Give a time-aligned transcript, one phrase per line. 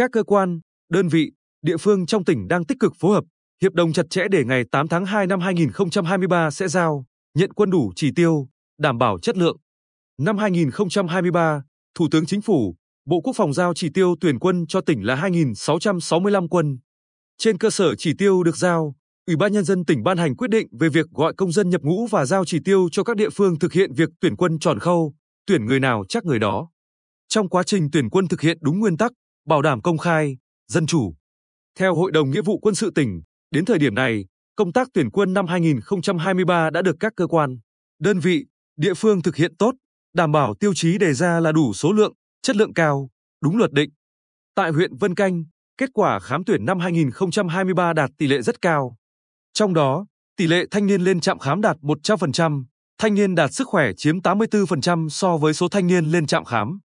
[0.00, 0.60] Các cơ quan,
[0.90, 1.32] đơn vị,
[1.62, 3.24] địa phương trong tỉnh đang tích cực phối hợp,
[3.62, 7.04] hiệp đồng chặt chẽ để ngày 8 tháng 2 năm 2023 sẽ giao,
[7.34, 9.56] nhận quân đủ chỉ tiêu, đảm bảo chất lượng.
[10.18, 11.62] Năm 2023,
[11.94, 15.16] Thủ tướng Chính phủ, Bộ Quốc phòng giao chỉ tiêu tuyển quân cho tỉnh là
[15.16, 16.78] 2.665 quân.
[17.38, 18.94] Trên cơ sở chỉ tiêu được giao,
[19.26, 21.82] Ủy ban nhân dân tỉnh ban hành quyết định về việc gọi công dân nhập
[21.82, 24.78] ngũ và giao chỉ tiêu cho các địa phương thực hiện việc tuyển quân tròn
[24.78, 25.14] khâu,
[25.46, 26.70] tuyển người nào chắc người đó.
[27.28, 29.12] Trong quá trình tuyển quân thực hiện đúng nguyên tắc,
[29.46, 30.36] bảo đảm công khai,
[30.68, 31.14] dân chủ.
[31.78, 34.24] Theo Hội đồng Nghĩa vụ Quân sự tỉnh, đến thời điểm này,
[34.56, 37.58] công tác tuyển quân năm 2023 đã được các cơ quan,
[38.00, 38.44] đơn vị,
[38.76, 39.74] địa phương thực hiện tốt,
[40.14, 43.10] đảm bảo tiêu chí đề ra là đủ số lượng, chất lượng cao,
[43.42, 43.90] đúng luật định.
[44.54, 45.44] Tại huyện Vân Canh,
[45.78, 48.96] kết quả khám tuyển năm 2023 đạt tỷ lệ rất cao.
[49.52, 52.64] Trong đó, tỷ lệ thanh niên lên trạm khám đạt 100%,
[52.98, 56.78] thanh niên đạt sức khỏe chiếm 84% so với số thanh niên lên trạm khám.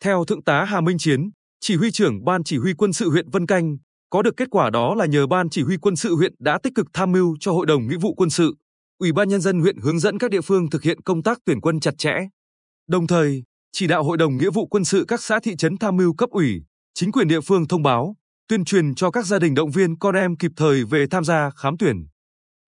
[0.00, 1.30] Theo Thượng tá Hà Minh Chiến,
[1.64, 3.76] chỉ huy trưởng Ban Chỉ huy quân sự huyện Vân Canh,
[4.10, 6.74] có được kết quả đó là nhờ Ban Chỉ huy quân sự huyện đã tích
[6.74, 8.54] cực tham mưu cho Hội đồng Nghĩa vụ quân sự,
[8.98, 11.60] Ủy ban nhân dân huyện hướng dẫn các địa phương thực hiện công tác tuyển
[11.60, 12.14] quân chặt chẽ.
[12.88, 15.96] Đồng thời, chỉ đạo Hội đồng Nghĩa vụ quân sự các xã thị trấn tham
[15.96, 16.62] mưu cấp ủy,
[16.94, 18.16] chính quyền địa phương thông báo,
[18.48, 21.50] tuyên truyền cho các gia đình động viên con em kịp thời về tham gia
[21.50, 22.06] khám tuyển.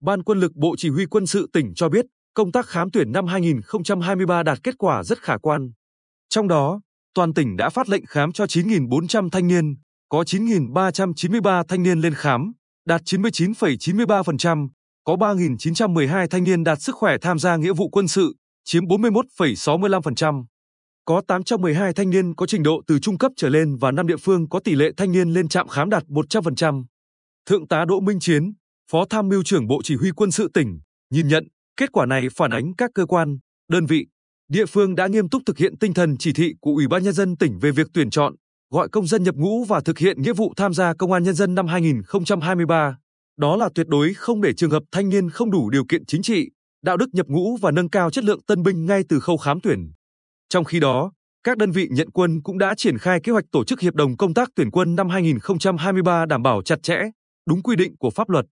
[0.01, 3.11] Ban quân lực Bộ Chỉ huy quân sự tỉnh cho biết, công tác khám tuyển
[3.11, 5.71] năm 2023 đạt kết quả rất khả quan.
[6.29, 6.81] Trong đó,
[7.15, 9.75] toàn tỉnh đã phát lệnh khám cho 9.400 thanh niên,
[10.09, 12.51] có 9.393 thanh niên lên khám,
[12.87, 14.67] đạt 99,93%,
[15.03, 20.45] có 3.912 thanh niên đạt sức khỏe tham gia nghĩa vụ quân sự, chiếm 41,65%.
[21.05, 24.17] Có 812 thanh niên có trình độ từ trung cấp trở lên và 5 địa
[24.17, 26.85] phương có tỷ lệ thanh niên lên trạm khám đạt 100%.
[27.45, 28.53] Thượng tá Đỗ Minh Chiến,
[28.91, 30.79] Phó Tham mưu trưởng Bộ Chỉ huy Quân sự tỉnh,
[31.11, 33.37] nhìn nhận kết quả này phản ánh các cơ quan,
[33.71, 34.05] đơn vị,
[34.49, 37.13] địa phương đã nghiêm túc thực hiện tinh thần chỉ thị của Ủy ban nhân
[37.13, 38.35] dân tỉnh về việc tuyển chọn,
[38.71, 41.35] gọi công dân nhập ngũ và thực hiện nghĩa vụ tham gia công an nhân
[41.35, 42.97] dân năm 2023.
[43.37, 46.21] Đó là tuyệt đối không để trường hợp thanh niên không đủ điều kiện chính
[46.21, 46.49] trị,
[46.83, 49.61] đạo đức nhập ngũ và nâng cao chất lượng tân binh ngay từ khâu khám
[49.61, 49.91] tuyển.
[50.49, 51.11] Trong khi đó,
[51.43, 54.17] các đơn vị nhận quân cũng đã triển khai kế hoạch tổ chức hiệp đồng
[54.17, 56.97] công tác tuyển quân năm 2023 đảm bảo chặt chẽ,
[57.47, 58.45] đúng quy định của pháp luật.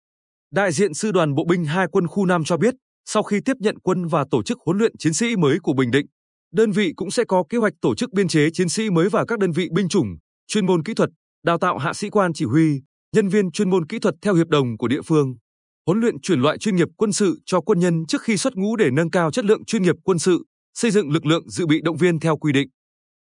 [0.52, 2.75] Đại diện Sư đoàn Bộ binh hai quân khu Nam cho biết,
[3.06, 5.90] sau khi tiếp nhận quân và tổ chức huấn luyện chiến sĩ mới của Bình
[5.90, 6.06] Định,
[6.52, 9.24] đơn vị cũng sẽ có kế hoạch tổ chức biên chế chiến sĩ mới và
[9.28, 11.10] các đơn vị binh chủng, chuyên môn kỹ thuật,
[11.44, 12.80] đào tạo hạ sĩ quan chỉ huy,
[13.14, 15.34] nhân viên chuyên môn kỹ thuật theo hiệp đồng của địa phương,
[15.86, 18.76] huấn luyện chuyển loại chuyên nghiệp quân sự cho quân nhân trước khi xuất ngũ
[18.76, 21.80] để nâng cao chất lượng chuyên nghiệp quân sự, xây dựng lực lượng dự bị
[21.84, 22.69] động viên theo quy định.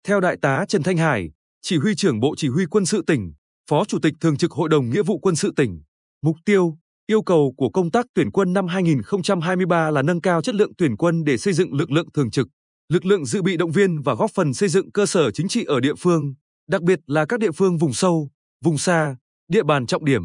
[0.07, 1.31] Theo đại tá Trần Thanh Hải,
[1.63, 3.33] chỉ huy trưởng Bộ Chỉ huy quân sự tỉnh,
[3.71, 5.83] Phó Chủ tịch Thường trực Hội đồng Nghĩa vụ quân sự tỉnh,
[6.23, 10.55] mục tiêu, yêu cầu của công tác tuyển quân năm 2023 là nâng cao chất
[10.55, 12.49] lượng tuyển quân để xây dựng lực lượng thường trực,
[12.89, 15.65] lực lượng dự bị động viên và góp phần xây dựng cơ sở chính trị
[15.65, 16.35] ở địa phương,
[16.69, 18.31] đặc biệt là các địa phương vùng sâu,
[18.65, 19.17] vùng xa,
[19.49, 20.23] địa bàn trọng điểm.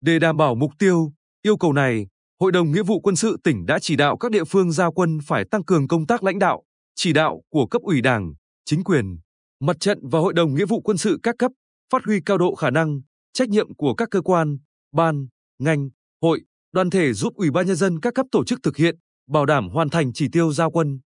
[0.00, 1.12] Để đảm bảo mục tiêu,
[1.42, 2.06] yêu cầu này,
[2.40, 5.18] Hội đồng Nghĩa vụ quân sự tỉnh đã chỉ đạo các địa phương giao quân
[5.26, 6.62] phải tăng cường công tác lãnh đạo,
[6.94, 8.34] chỉ đạo của cấp ủy Đảng,
[8.64, 9.18] chính quyền,
[9.60, 11.52] mặt trận và Hội đồng Nghĩa vụ quân sự các cấp,
[11.92, 13.00] phát huy cao độ khả năng,
[13.32, 14.58] trách nhiệm của các cơ quan,
[14.92, 15.26] ban,
[15.58, 15.88] ngành,
[16.22, 16.40] hội,
[16.72, 18.96] đoàn thể giúp Ủy ban nhân dân các cấp tổ chức thực hiện,
[19.30, 21.00] bảo đảm hoàn thành chỉ tiêu giao quân.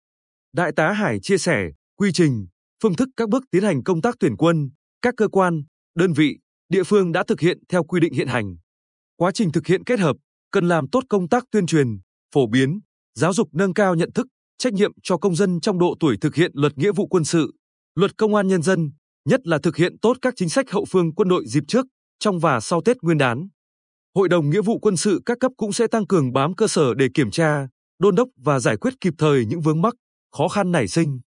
[0.53, 2.47] Đại tá Hải chia sẻ, quy trình,
[2.83, 4.71] phương thức các bước tiến hành công tác tuyển quân,
[5.03, 5.63] các cơ quan,
[5.95, 6.39] đơn vị,
[6.69, 8.57] địa phương đã thực hiện theo quy định hiện hành.
[9.17, 10.17] Quá trình thực hiện kết hợp,
[10.51, 11.89] cần làm tốt công tác tuyên truyền,
[12.35, 12.81] phổ biến,
[13.15, 14.27] giáo dục nâng cao nhận thức,
[14.59, 17.53] trách nhiệm cho công dân trong độ tuổi thực hiện luật nghĩa vụ quân sự,
[17.95, 18.91] luật công an nhân dân,
[19.29, 21.87] nhất là thực hiện tốt các chính sách hậu phương quân đội dịp trước,
[22.19, 23.49] trong và sau Tết Nguyên đán.
[24.17, 26.95] Hội đồng Nghĩa vụ quân sự các cấp cũng sẽ tăng cường bám cơ sở
[26.95, 27.69] để kiểm tra,
[27.99, 29.95] đôn đốc và giải quyết kịp thời những vướng mắc,
[30.37, 31.21] khó khăn nảy sinh.